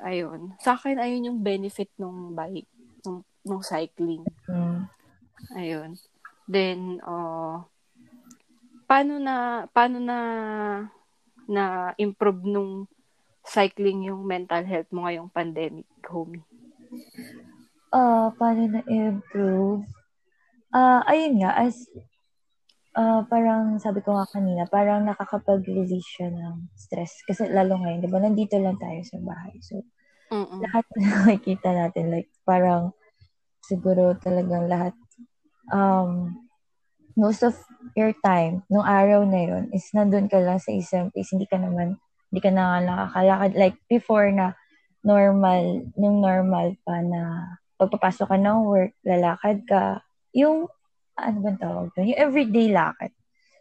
Ayun. 0.06 0.54
Sa 0.62 0.78
akin 0.78 1.02
ayun 1.02 1.34
yung 1.34 1.40
benefit 1.42 1.90
ng 1.98 2.30
bike, 2.30 2.70
ng, 3.10 3.26
ng 3.42 3.60
cycling. 3.66 4.22
Mm. 4.46 4.86
Ayun. 5.50 5.90
Then 6.48 7.02
uh 7.06 7.66
paano 8.88 9.14
na 9.26 9.66
paano 9.74 9.98
na 9.98 10.18
na 11.54 11.64
improve 11.98 12.42
nung 12.54 12.72
cycling 13.54 14.00
yung 14.10 14.22
mental 14.32 14.62
health 14.70 14.90
mo 14.94 15.06
ngayong 15.06 15.30
pandemic, 15.36 15.86
homie? 16.10 16.44
Ah, 18.00 18.26
paano 18.38 18.62
na-improve? 18.72 19.82
Ah, 20.74 21.00
ayun 21.10 21.34
nga, 21.42 21.50
as 21.64 21.76
ah, 23.00 23.20
parang 23.30 23.64
sabi 23.84 24.00
ko 24.04 24.10
nga 24.16 24.26
kanina, 24.34 24.62
parang 24.76 25.00
nakakapag-release 25.06 26.08
siya 26.16 26.28
ng 26.32 26.56
stress. 26.82 27.12
Kasi 27.28 27.42
lalo 27.56 27.74
ngayon, 27.80 28.02
di 28.04 28.10
ba, 28.10 28.18
nandito 28.22 28.56
lang 28.58 28.76
tayo 28.80 29.00
sa 29.10 29.18
bahay. 29.22 29.54
So, 29.68 29.74
Mm-mm. 30.30 30.64
lahat 30.64 30.84
na 30.96 31.00
nakikita 31.26 31.70
natin, 31.80 32.04
like, 32.14 32.30
parang 32.50 32.82
siguro 33.70 34.14
talagang 34.26 34.66
lahat, 34.70 34.94
um, 35.72 36.34
most 37.16 37.42
of 37.42 37.56
your 37.96 38.12
time, 38.20 38.62
nung 38.68 38.84
araw 38.84 39.24
na 39.24 39.40
yun, 39.48 39.64
is 39.72 39.88
nandun 39.96 40.28
ka 40.28 40.36
lang 40.38 40.60
sa 40.60 40.70
isang 40.70 41.08
place. 41.10 41.32
Hindi 41.32 41.48
ka 41.48 41.56
naman, 41.56 41.96
hindi 42.30 42.40
ka 42.44 42.50
na 42.52 42.82
nakakalakad. 42.84 43.52
Like, 43.56 43.76
before 43.88 44.28
na 44.30 44.52
normal, 45.00 45.86
nung 45.96 46.20
normal 46.20 46.76
pa 46.84 47.00
na 47.00 47.22
pagpapasok 47.80 48.26
ka 48.28 48.38
ng 48.38 48.60
work, 48.68 48.92
lalakad 49.06 49.64
ka, 49.64 49.82
yung, 50.36 50.68
ano 51.16 51.36
ba 51.40 51.50
tawag 51.56 51.88
doon? 51.96 52.12
Yung 52.12 52.20
everyday 52.20 52.68
lakad. 52.68 53.12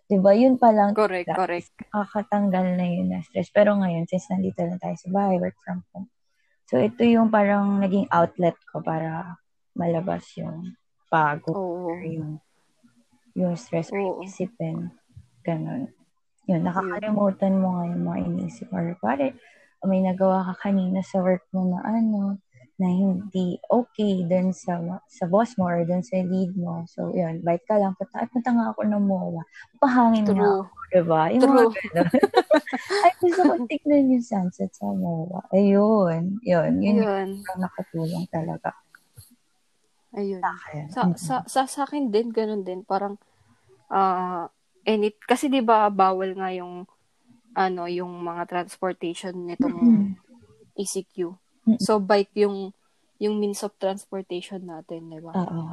Diba? 0.05 0.37
Yun 0.37 0.61
pa 0.61 0.69
lang 0.69 0.93
Correct, 0.93 1.25
talaga 1.25 1.33
correct. 1.33 1.73
kakatanggal 1.89 2.77
na 2.77 2.85
yun 2.85 3.09
na 3.09 3.25
stress. 3.25 3.49
Pero 3.49 3.73
ngayon, 3.73 4.05
since 4.05 4.29
nandito 4.29 4.61
lang 4.61 4.77
tayo 4.77 4.93
sa 4.99 5.09
bahay, 5.09 5.41
work 5.41 5.57
from 5.65 5.81
home. 5.95 6.07
So, 6.69 6.77
ito 6.77 7.01
yung 7.01 7.33
parang 7.33 7.81
naging 7.81 8.09
outlet 8.13 8.57
ko 8.69 8.81
para 8.85 9.37
malabas 9.73 10.25
yung 10.37 10.77
pagod 11.15 11.55
Oo. 11.55 11.95
yung, 12.03 12.43
yung 13.39 13.55
stress 13.55 13.87
or 13.95 14.03
Oo. 14.03 14.19
isipin. 14.27 14.91
Ganun. 15.47 15.95
Yun, 16.45 16.61
nakakalimutan 16.67 17.55
mo 17.57 17.79
nga 17.79 17.83
yung 17.87 18.03
mga 18.03 18.19
iniisip. 18.27 18.67
Or 18.75 18.83
pare, 18.99 19.33
may 19.87 20.03
nagawa 20.03 20.43
ka 20.51 20.69
kanina 20.69 20.99
sa 20.99 21.23
work 21.23 21.47
mo 21.55 21.63
na 21.71 21.79
ano, 21.87 22.37
na 22.75 22.91
hindi 22.91 23.55
okay 23.71 24.27
dun 24.27 24.51
sa 24.51 24.75
sa 25.07 25.23
boss 25.31 25.55
mo 25.55 25.63
or 25.63 25.87
dun 25.87 26.03
sa 26.03 26.19
lead 26.19 26.51
mo. 26.59 26.83
So, 26.91 27.15
yun, 27.15 27.39
bite 27.39 27.63
ka 27.63 27.79
lang. 27.79 27.95
Punta, 27.95 28.19
ay, 28.19 28.27
punta 28.27 28.51
nga 28.51 28.75
ako 28.75 28.83
ng 28.83 29.03
MOA. 29.07 29.41
Pahangin 29.79 30.27
nga 30.27 30.35
True. 30.35 30.67
ako, 30.67 30.75
diba? 30.91 31.21
Yung 31.31 31.43
mga 31.47 31.55
True. 31.55 31.71
ganun. 31.71 32.09
ay, 33.05 33.11
gusto 33.23 33.41
ko 33.47 33.53
tignan 33.71 34.11
yung 34.11 34.25
sunset 34.25 34.71
sa 34.75 34.91
MOA. 34.91 35.39
Ayun. 35.55 36.43
Yun. 36.43 36.71
Yun 36.83 36.99
yung 36.99 37.07
Ayun. 37.07 37.29
parang 37.47 37.61
nakatulong 37.63 38.25
talaga 38.27 38.75
Ayun. 40.15 40.41
sa. 40.41 40.51
Sa, 40.89 41.01
sa, 41.19 41.35
sa, 41.45 41.61
sa 41.67 41.81
akin 41.83 42.09
din, 42.09 42.31
ganun 42.31 42.63
din. 42.63 42.87
Parang, 42.87 43.19
ah, 43.91 44.47
and 44.87 45.03
it, 45.03 45.19
kasi 45.21 45.51
di 45.51 45.59
ba 45.59 45.91
bawal 45.91 46.33
nga 46.39 46.49
yung, 46.55 46.87
ano, 47.55 47.81
yung 47.87 48.11
mga 48.23 48.47
transportation 48.47 49.35
nitong 49.47 49.75
Mm. 49.75 50.05
ECQ. 50.75 51.35
So, 51.79 51.99
bike 52.03 52.35
yung, 52.35 52.75
yung 53.19 53.39
means 53.39 53.63
of 53.63 53.75
transportation 53.79 54.67
natin, 54.67 55.07
di 55.07 55.19
ba? 55.23 55.31
Oo. 55.35 55.63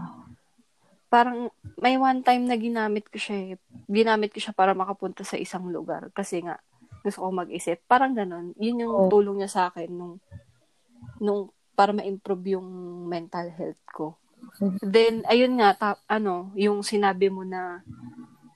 Parang, 1.11 1.51
may 1.83 1.99
one 1.99 2.23
time 2.23 2.47
na 2.47 2.55
ginamit 2.55 3.11
ko 3.11 3.19
siya, 3.19 3.59
ginamit 3.91 4.31
ko 4.31 4.39
siya 4.39 4.55
para 4.55 4.73
makapunta 4.73 5.27
sa 5.27 5.37
isang 5.37 5.69
lugar. 5.69 6.09
Kasi 6.15 6.41
nga, 6.47 6.57
gusto 7.03 7.27
ko 7.27 7.35
mag-isip. 7.35 7.83
Parang 7.91 8.15
ganun. 8.15 8.55
Yun 8.63 8.87
yung 8.87 8.95
Oo. 8.95 9.11
tulong 9.11 9.43
niya 9.43 9.51
sa 9.51 9.63
akin 9.69 9.91
nung, 9.91 10.15
nung, 11.19 11.51
para 11.75 11.91
ma-improve 11.91 12.55
yung 12.57 12.69
mental 13.11 13.51
health 13.51 13.83
ko. 13.91 14.22
Then, 14.83 15.23
ayun 15.27 15.59
nga, 15.59 15.75
ta- 15.75 16.03
ano, 16.07 16.51
yung 16.55 16.83
sinabi 16.83 17.31
mo 17.31 17.43
na, 17.43 17.83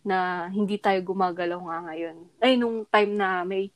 na 0.03 0.47
hindi 0.51 0.79
tayo 0.79 0.99
gumagalaw 1.03 1.61
nga 1.61 1.79
ngayon. 1.91 2.17
Ay, 2.39 2.55
nung 2.55 2.87
time 2.87 3.13
na 3.15 3.43
may 3.43 3.71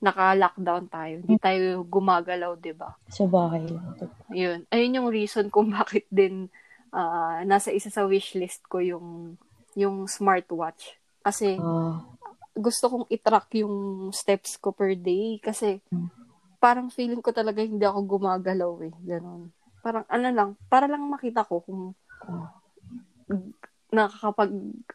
naka-lockdown 0.00 0.88
tayo, 0.88 1.20
hindi 1.20 1.36
tayo 1.36 1.84
gumagalaw, 1.84 2.56
di 2.56 2.72
ba? 2.72 2.94
Sa 3.06 3.28
bahay 3.28 3.68
lang. 3.68 3.84
Ayun. 4.30 4.60
Ayun 4.70 4.96
yung 4.96 5.08
reason 5.10 5.50
kung 5.50 5.68
bakit 5.76 6.06
din 6.08 6.48
ah, 6.90 7.42
nasa 7.44 7.70
isa 7.70 7.90
sa 7.90 8.06
wishlist 8.06 8.66
ko 8.66 8.80
yung 8.82 9.36
yung 9.74 10.06
smartwatch. 10.06 10.98
Kasi 11.20 11.58
Ah, 11.60 12.02
gusto 12.50 12.90
kong 12.90 13.06
i-track 13.06 13.62
yung 13.62 14.08
steps 14.10 14.58
ko 14.58 14.74
per 14.74 14.94
day 14.94 15.38
kasi 15.38 15.78
Hmm. 15.90 16.10
parang 16.58 16.90
feeling 16.90 17.22
ko 17.22 17.30
talaga 17.30 17.62
hindi 17.62 17.82
ako 17.86 18.18
gumagalaw 18.18 18.72
eh. 18.86 18.94
Ganon. 19.06 19.50
Parang 19.80 20.04
ano 20.08 20.28
lang, 20.28 20.50
para 20.68 20.84
lang 20.86 21.04
makita 21.08 21.44
ko 21.44 21.64
kung 21.64 21.96
nakakapag, 23.90 24.50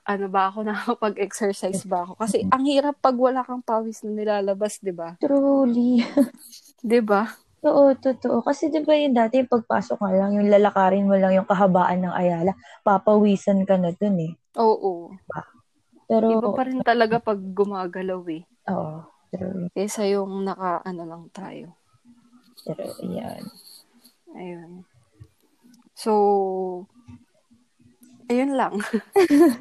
ano 0.08 0.26
ba 0.32 0.42
ako, 0.50 0.58
nakakapag-exercise 0.68 1.84
ba 1.86 2.08
ako. 2.08 2.16
Kasi 2.20 2.48
ang 2.48 2.64
hirap 2.64 2.96
pag 3.04 3.16
wala 3.16 3.44
kang 3.44 3.64
pawis 3.64 4.02
na 4.08 4.16
nilalabas, 4.16 4.80
di 4.80 4.94
ba? 4.96 5.16
truly. 5.20 6.02
Di 6.86 7.02
ba? 7.02 7.26
Oo, 7.66 7.98
totoo. 7.98 8.46
Kasi 8.46 8.70
di 8.70 8.78
ba 8.86 8.94
yung 8.94 9.18
dati, 9.18 9.42
yung 9.42 9.50
pagpasok 9.50 9.98
nga 9.98 10.14
lang, 10.14 10.38
yung 10.38 10.54
lalakarin 10.54 11.10
mo 11.10 11.18
lang 11.18 11.34
yung 11.34 11.50
kahabaan 11.50 12.06
ng 12.06 12.14
Ayala, 12.14 12.54
papawisan 12.86 13.66
ka 13.66 13.74
na 13.82 13.90
dun 13.90 14.22
eh. 14.22 14.38
Oo. 14.62 15.10
Pero, 16.06 16.30
Iba 16.30 16.54
pa 16.54 16.62
rin 16.70 16.86
talaga 16.86 17.18
pag 17.18 17.42
gumagalaw 17.42 18.22
eh. 18.30 18.46
oo, 18.70 19.02
true. 19.34 19.66
Kesa 19.74 20.06
yung 20.06 20.46
naka, 20.46 20.86
ano 20.86 21.10
lang 21.10 21.24
tayo. 21.34 21.74
True, 22.62 23.02
yan. 23.02 23.42
Ayun. 24.36 24.84
So, 25.96 26.12
ayun 28.28 28.54
lang. 28.60 28.76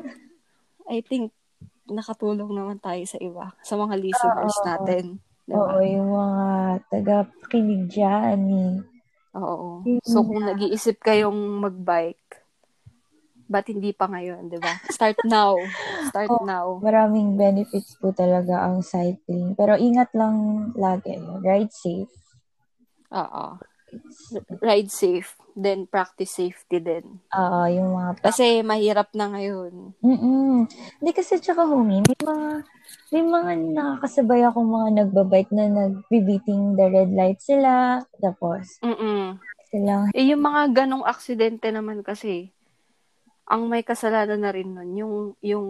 I 0.90 1.00
think 1.00 1.30
nakatulong 1.86 2.50
naman 2.50 2.82
tayo 2.82 3.00
sa 3.06 3.16
iba, 3.20 3.54
sa 3.62 3.78
mga 3.78 3.94
listeners 3.96 4.56
Oo. 4.60 4.66
natin. 4.66 5.04
Diba? 5.44 5.60
Oo, 5.60 5.78
yung 5.84 6.10
mga 6.10 6.46
taga-kinig 6.88 7.92
dyan. 7.92 8.38
Eh. 8.48 8.74
Oo. 9.36 9.84
So, 10.02 10.24
kung 10.24 10.42
nag-iisip 10.42 10.98
kayong 10.98 11.36
mag-bike, 11.60 12.40
ba't 13.44 13.68
hindi 13.68 13.92
pa 13.92 14.08
ngayon, 14.08 14.48
di 14.48 14.56
ba? 14.56 14.72
Start 14.88 15.20
now. 15.28 15.52
Start 16.08 16.32
Oh. 16.32 16.42
now. 16.48 16.66
Maraming 16.80 17.36
benefits 17.36 17.92
po 18.00 18.08
talaga 18.10 18.64
ang 18.64 18.80
cycling. 18.80 19.52
Pero 19.52 19.76
ingat 19.76 20.16
lang 20.16 20.70
lagi. 20.74 21.20
Ride 21.44 21.70
safe. 21.70 22.08
Oo. 23.12 23.60
Ride 24.62 24.90
safe. 24.90 25.36
Then, 25.54 25.86
practice 25.86 26.34
safety 26.34 26.82
din. 26.82 27.22
Oo, 27.30 27.60
yung 27.70 27.94
mga... 27.94 28.26
Kasi, 28.26 28.66
mahirap 28.66 29.14
na 29.14 29.30
ngayon. 29.30 29.94
Mm-mm. 30.02 30.66
Hindi 30.98 31.12
kasi 31.14 31.38
tsaka 31.38 31.62
homie, 31.62 32.02
may 32.02 32.18
mga, 32.26 32.48
may 33.14 33.22
mga 33.22 33.50
nakakasabay 33.70 34.42
akong 34.42 34.66
mga 34.66 34.88
nagbabike 34.98 35.54
na 35.54 35.70
nagbibiting 35.70 36.74
the 36.74 36.86
red 36.90 37.14
light 37.14 37.38
sila. 37.38 38.02
Tapos, 38.18 38.82
Mm-mm. 38.82 39.38
silang... 39.70 40.10
Eh, 40.10 40.26
yung 40.26 40.42
mga 40.42 40.84
ganong 40.84 41.06
aksidente 41.06 41.70
naman 41.70 42.02
kasi, 42.02 42.50
ang 43.46 43.70
may 43.70 43.86
kasalanan 43.86 44.42
na 44.42 44.50
rin 44.50 44.74
nun, 44.74 44.90
yung, 44.98 45.14
yung 45.38 45.68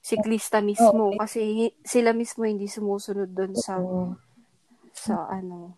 siklista 0.00 0.64
mismo. 0.64 1.12
Oo. 1.12 1.18
Kasi 1.20 1.40
hi- 1.44 1.76
sila 1.84 2.16
mismo 2.16 2.48
hindi 2.48 2.64
sumusunod 2.64 3.28
doon 3.28 3.52
sa, 3.60 3.76
Oo. 3.76 4.16
sa 4.96 5.28
ano, 5.28 5.76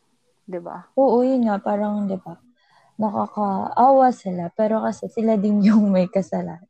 'di 0.52 0.60
ba? 0.60 0.92
Oo, 1.00 1.24
yun 1.24 1.48
nga, 1.48 1.56
parang, 1.56 2.04
di 2.04 2.20
ba, 2.20 2.36
nakakaawa 3.00 4.12
sila. 4.12 4.52
Pero 4.52 4.84
kasi 4.84 5.08
sila 5.08 5.40
din 5.40 5.64
yung 5.66 5.88
may 5.88 6.12
kasalanan. 6.12 6.68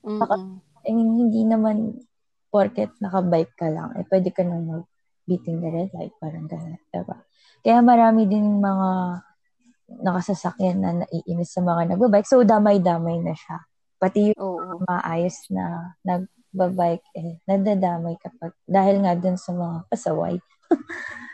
Mm-mm. 0.00 0.64
I 0.82 0.90
mean, 0.96 1.28
hindi 1.28 1.44
naman 1.44 2.00
porket 2.48 2.90
nakabike 2.98 3.52
ka 3.54 3.68
lang, 3.68 3.94
eh 3.96 4.04
pwede 4.08 4.32
ka 4.32 4.42
nang 4.42 4.64
mag-beating 4.66 5.62
the 5.62 5.70
red 5.70 5.90
light, 5.94 6.12
parang 6.20 6.48
gano'n, 6.48 6.80
diba? 6.90 7.16
Kaya 7.62 7.78
marami 7.80 8.26
din 8.26 8.58
mga 8.60 8.88
nakasasakyan 10.02 10.76
na 10.80 10.90
naiinis 11.04 11.52
sa 11.52 11.60
mga 11.60 11.94
nagbabike. 11.94 12.28
So, 12.28 12.42
damay-damay 12.44 13.20
na 13.24 13.36
siya. 13.36 13.62
Pati 14.00 14.32
yung 14.32 14.40
Oo. 14.40 14.84
maayos 14.88 15.36
na 15.52 15.96
nagbabike, 16.04 17.06
eh, 17.16 17.40
nadadamay 17.48 18.16
kapag, 18.20 18.52
dahil 18.66 19.04
nga 19.04 19.14
dun 19.16 19.38
sa 19.38 19.52
mga 19.54 19.76
pasaway. 19.88 20.36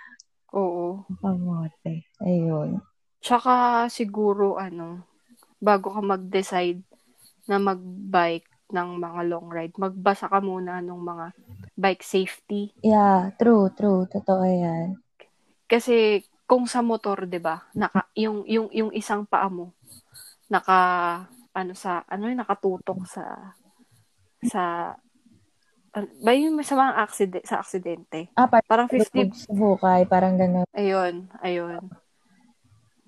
Oo. 0.54 1.04
Pamote. 1.20 2.08
Ayun. 2.22 2.80
Tsaka 3.20 3.86
siguro 3.90 4.56
ano, 4.56 5.04
bago 5.58 5.90
ka 5.92 6.00
mag-decide 6.00 6.80
na 7.50 7.58
mag-bike 7.58 8.48
ng 8.72 8.88
mga 9.00 9.20
long 9.26 9.48
ride, 9.48 9.74
magbasa 9.80 10.28
ka 10.28 10.38
muna 10.44 10.84
ng 10.84 11.00
mga 11.00 11.26
bike 11.74 12.04
safety. 12.04 12.72
Yeah, 12.84 13.32
true, 13.40 13.72
true. 13.72 14.04
Totoo 14.06 14.44
yan. 14.44 15.00
Kasi 15.68 16.24
kung 16.48 16.64
sa 16.64 16.80
motor, 16.80 17.28
'di 17.28 17.40
ba? 17.40 17.60
Naka 17.76 18.08
yung 18.16 18.44
yung 18.48 18.68
yung 18.72 18.92
isang 18.92 19.28
paa 19.28 19.52
mo 19.52 19.76
naka 20.48 20.80
ano 21.52 21.72
sa 21.76 22.02
ano 22.08 22.28
yung 22.28 22.40
nakatutok 22.40 23.04
sa 23.04 23.52
sa 24.48 24.62
ba 26.20 26.32
yung 26.34 26.60
sa 26.60 26.76
mga 26.76 26.92
accident 26.98 27.44
sa 27.46 27.58
aksidente. 27.58 28.28
Ah, 28.34 28.46
parang, 28.46 28.66
Parang 28.66 28.88
50 28.90 29.32
sa 29.34 29.52
bukay, 29.52 30.04
parang 30.06 30.34
gano'n. 30.36 30.66
ayun, 30.72 31.26
ayun. 31.40 31.82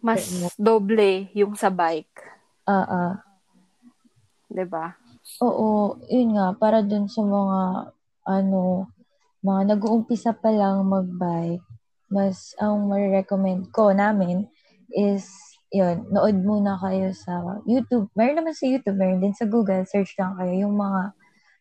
Mas 0.00 0.26
doble 0.56 1.28
yung 1.36 1.52
sa 1.54 1.68
bike, 1.68 2.24
Ah, 2.64 2.86
ah. 2.86 3.12
'di 4.48 4.64
ba? 4.64 4.96
Oo, 5.44 6.00
yun 6.08 6.34
nga, 6.38 6.56
para 6.56 6.80
dun 6.80 7.06
sa 7.06 7.20
mga, 7.20 7.60
ano, 8.24 8.88
mga 9.44 9.76
nag-uumpisa 9.76 10.32
pa 10.32 10.48
lang 10.48 10.88
mag-bike, 10.88 11.62
mas 12.08 12.56
ang 12.56 12.88
marirecommend 12.88 13.68
ko 13.70 13.92
namin 13.92 14.48
is, 14.90 15.28
yun, 15.70 16.02
nood 16.10 16.40
muna 16.42 16.74
kayo 16.80 17.12
sa 17.14 17.60
YouTube. 17.68 18.10
Meron 18.16 18.42
naman 18.42 18.56
sa 18.56 18.66
YouTube, 18.66 18.96
meron 18.98 19.22
din 19.22 19.36
sa 19.36 19.46
Google, 19.46 19.86
search 19.86 20.16
lang 20.18 20.34
kayo 20.34 20.66
yung 20.66 20.74
mga 20.74 21.12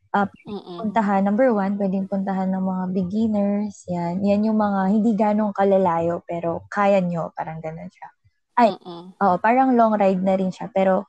Mm. 0.10 0.82
puntahan. 0.82 1.22
Number 1.22 1.54
one, 1.54 1.78
pwedeng 1.78 2.10
puntahan 2.10 2.50
ng 2.50 2.66
mga 2.66 2.86
beginners, 2.98 3.86
yan. 3.86 4.26
Yan 4.26 4.42
yung 4.42 4.58
mga 4.58 4.82
hindi 4.90 5.14
ganong 5.14 5.54
kalalayo, 5.54 6.26
pero 6.26 6.66
kaya 6.66 6.98
nyo, 6.98 7.30
parang 7.38 7.62
ganun 7.62 7.90
siya. 7.94 8.10
Ay. 8.58 8.74
Oo, 9.22 9.36
parang 9.38 9.78
long 9.78 9.94
ride 9.94 10.20
na 10.26 10.34
rin 10.34 10.50
siya, 10.50 10.68
pero 10.74 11.06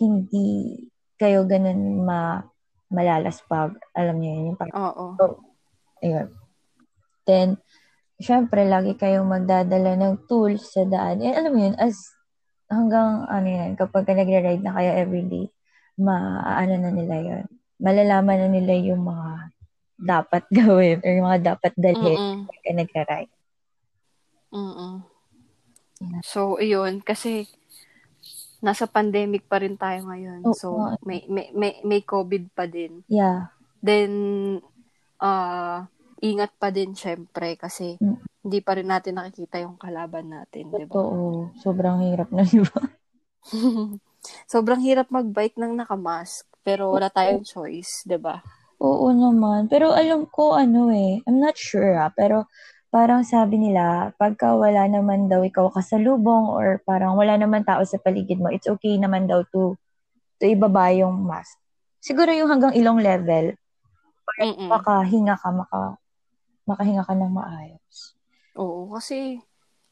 hindi 0.00 0.80
kayo 1.20 1.44
ganun 1.44 2.06
ma 2.08 2.40
malalaspag. 2.88 3.76
Alam 3.92 4.16
niyo 4.16 4.30
yun, 4.32 4.44
yung 4.54 4.58
parang, 4.58 4.74
Oo. 4.80 5.04
ayun. 6.00 6.32
Then, 7.28 7.60
syempre, 8.16 8.64
lagi 8.64 8.96
kayong 8.96 9.28
magdadala 9.28 9.92
ng 10.00 10.24
tools 10.24 10.72
sa 10.72 10.88
daan. 10.88 11.20
Eh, 11.20 11.36
alam 11.36 11.52
mo 11.52 11.60
yun, 11.68 11.76
as 11.76 12.00
hanggang, 12.72 13.28
ano 13.28 13.48
yan, 13.48 13.76
kapag 13.76 14.08
ka 14.08 14.16
nagre-ride 14.16 14.64
na 14.64 14.72
kayo 14.72 14.90
everyday, 14.96 15.52
maaano 16.00 16.74
na 16.80 16.90
nila 16.96 17.16
yun. 17.20 17.46
Malalaman 17.78 18.38
na 18.42 18.48
nila 18.50 18.74
yung 18.74 19.02
mga 19.06 19.54
dapat 19.98 20.44
gawin 20.58 20.98
or 21.02 21.10
yung 21.10 21.26
mga 21.26 21.42
dapat 21.54 21.72
dalhin 21.74 22.18
Mm. 22.18 22.38
kapag 22.46 22.62
ka 22.62 22.72
nagre-ride. 22.74 23.32
Mm. 24.54 24.94
Yeah. 25.98 26.22
So, 26.22 26.62
iyon 26.62 27.02
kasi 27.02 27.50
nasa 28.58 28.86
pandemic 28.86 29.46
pa 29.46 29.62
rin 29.62 29.74
tayo 29.74 30.06
ngayon. 30.06 30.42
Oo 30.46 30.54
so, 30.54 30.78
nga. 30.78 30.98
may, 31.06 31.26
may, 31.30 31.50
may, 31.54 31.72
may 31.82 32.00
COVID 32.02 32.54
pa 32.54 32.66
din. 32.66 33.02
Yeah. 33.06 33.50
Then, 33.82 34.10
ah 35.18 35.86
ingat 36.18 36.54
pa 36.58 36.70
din 36.70 36.94
syempre 36.94 37.54
kasi 37.54 37.94
Mm. 37.98 38.18
hindi 38.42 38.58
pa 38.62 38.74
rin 38.78 38.90
natin 38.90 39.18
nakikita 39.18 39.62
yung 39.62 39.78
kalaban 39.78 40.30
natin, 40.30 40.70
di 40.70 40.86
ba? 40.86 40.94
Totoo. 40.94 41.50
Sobrang 41.58 42.02
hirap 42.06 42.30
na, 42.30 42.42
di 42.42 42.62
ba? 42.62 42.80
Sobrang 44.50 44.80
hirap 44.82 45.08
mag-bike 45.12 45.56
nang 45.56 45.78
nakamask, 45.78 46.44
pero 46.66 46.92
wala 46.92 47.08
tayong 47.08 47.46
choice, 47.46 48.04
di 48.04 48.18
ba? 48.18 48.42
Oo 48.78 49.10
naman. 49.10 49.66
Pero 49.66 49.90
alam 49.90 50.26
ko, 50.30 50.54
ano 50.54 50.90
eh, 50.94 51.18
I'm 51.26 51.42
not 51.42 51.58
sure 51.58 51.98
ah, 51.98 52.10
pero 52.14 52.46
parang 52.88 53.26
sabi 53.26 53.60
nila, 53.60 54.14
pagka 54.16 54.54
wala 54.56 54.86
naman 54.88 55.28
daw 55.28 55.44
ikaw 55.44 55.68
kasalubong 55.68 56.48
or 56.48 56.80
parang 56.86 57.18
wala 57.18 57.36
naman 57.36 57.66
tao 57.66 57.84
sa 57.84 58.00
paligid 58.00 58.40
mo, 58.40 58.48
it's 58.48 58.70
okay 58.70 58.96
naman 58.96 59.28
daw 59.28 59.44
to, 59.52 59.76
to 60.40 60.44
ibaba 60.48 60.94
yung 60.94 61.26
mask. 61.26 61.58
Siguro 62.00 62.30
yung 62.32 62.48
hanggang 62.48 62.72
ilong 62.72 63.02
level, 63.02 63.52
Mm-mm. 64.38 64.70
makahinga 64.70 65.34
ka, 65.36 65.50
maka, 65.50 65.98
makahinga 66.64 67.02
ka 67.04 67.12
ng 67.12 67.32
maayos. 67.32 68.14
Oo, 68.56 68.94
kasi 68.94 69.42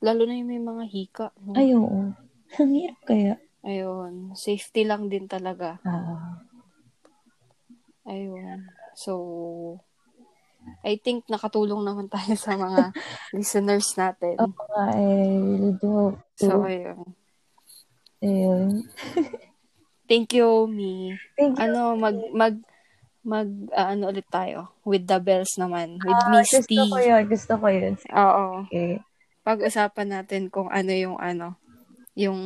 lalo 0.00 0.24
na 0.24 0.38
yung 0.38 0.50
may 0.50 0.62
mga 0.62 0.84
hika. 0.88 1.26
No? 1.42 1.58
Ay, 1.58 1.74
oo. 1.74 2.14
Ang 2.56 2.72
hirap 2.72 3.00
kaya. 3.04 3.34
Ayun, 3.66 4.30
safety 4.38 4.86
lang 4.86 5.10
din 5.10 5.26
talaga. 5.26 5.82
Ah, 5.82 6.38
Ayun. 8.06 8.62
So, 8.94 9.12
I 10.86 10.94
think 11.02 11.26
nakatulong 11.26 11.82
naman 11.82 12.06
tayo 12.06 12.38
sa 12.38 12.54
mga 12.54 12.94
listeners 13.36 13.90
natin. 13.98 14.38
oo 14.38 14.54
nga, 14.70 14.84
I 14.94 15.74
do. 15.82 16.14
So, 16.38 16.62
ayun. 16.62 17.10
Ayun. 18.22 18.86
Thank 20.10 20.38
you, 20.38 20.70
Mi. 20.70 21.18
Thank 21.34 21.58
you. 21.58 21.66
Ano, 21.66 21.98
mag, 21.98 22.14
mag, 22.30 22.54
mag, 23.26 23.48
ah, 23.74 23.90
ano 23.98 24.14
ulit 24.14 24.30
tayo? 24.30 24.78
With 24.86 25.10
the 25.10 25.18
bells 25.18 25.58
naman. 25.58 25.98
With 26.06 26.14
Ah, 26.14 26.30
Miss 26.30 26.54
gusto 26.54 26.82
ko 26.86 26.98
yun. 27.02 27.22
Gusto 27.26 27.52
ko 27.58 27.66
yun. 27.66 27.94
Oo. 28.14 28.46
Okay. 28.70 29.02
Pag-usapan 29.42 30.14
natin 30.14 30.46
kung 30.54 30.70
ano 30.70 30.94
yung 30.94 31.18
ano, 31.18 31.58
yung 32.14 32.38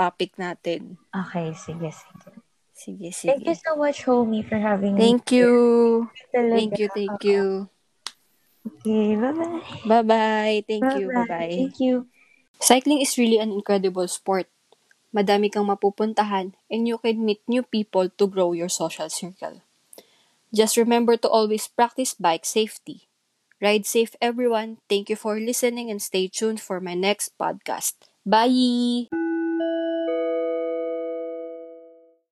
topic 0.00 0.40
natin. 0.40 0.96
Okay, 1.12 1.52
sige, 1.52 1.92
sige. 1.92 2.32
Sige, 2.72 3.12
Thank 3.12 3.44
you 3.44 3.52
sige. 3.52 3.60
so 3.60 3.76
much, 3.76 4.08
homie, 4.08 4.40
for 4.40 4.56
having 4.56 4.96
me. 4.96 5.00
Thank 5.04 5.28
you. 5.36 5.52
Thank 6.32 6.80
you, 6.80 6.88
thank 6.88 7.20
you. 7.20 7.68
Okay, 8.64 9.20
bye-bye. 9.20 9.60
Bye-bye. 9.84 10.56
Thank 10.64 10.88
you. 10.96 11.12
Bye-bye. 11.12 11.52
Thank 11.52 11.76
you. 11.84 12.08
Cycling 12.56 13.04
is 13.04 13.20
really 13.20 13.36
an 13.36 13.52
incredible 13.52 14.08
sport. 14.08 14.48
Madami 15.12 15.52
kang 15.52 15.68
mapupuntahan 15.68 16.56
and 16.70 16.88
you 16.88 16.96
can 16.96 17.20
meet 17.20 17.44
new 17.44 17.66
people 17.66 18.08
to 18.08 18.24
grow 18.24 18.56
your 18.56 18.70
social 18.72 19.12
circle. 19.12 19.60
Just 20.54 20.76
remember 20.80 21.16
to 21.20 21.28
always 21.28 21.68
practice 21.68 22.14
bike 22.14 22.48
safety. 22.48 23.08
Ride 23.60 23.84
safe, 23.84 24.16
everyone. 24.24 24.80
Thank 24.88 25.12
you 25.12 25.16
for 25.16 25.36
listening 25.36 25.90
and 25.90 26.00
stay 26.00 26.28
tuned 26.32 26.60
for 26.64 26.80
my 26.80 26.94
next 26.96 27.36
podcast. 27.36 28.00
Bye! 28.24 29.12